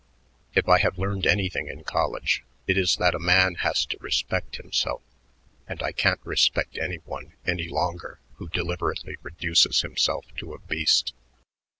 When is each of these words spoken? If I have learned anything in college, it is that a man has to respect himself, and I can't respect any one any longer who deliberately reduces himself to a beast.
If 0.55 0.67
I 0.67 0.79
have 0.79 0.97
learned 0.97 1.27
anything 1.27 1.67
in 1.67 1.83
college, 1.83 2.43
it 2.65 2.75
is 2.75 2.95
that 2.95 3.13
a 3.13 3.19
man 3.19 3.53
has 3.61 3.85
to 3.85 3.99
respect 3.99 4.55
himself, 4.55 5.03
and 5.67 5.83
I 5.83 5.91
can't 5.91 6.19
respect 6.25 6.75
any 6.79 6.95
one 7.05 7.33
any 7.45 7.67
longer 7.67 8.19
who 8.37 8.49
deliberately 8.49 9.17
reduces 9.21 9.81
himself 9.81 10.25
to 10.37 10.55
a 10.55 10.57
beast. 10.59 11.13